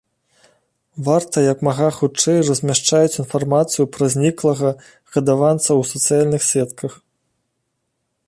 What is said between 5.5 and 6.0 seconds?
ў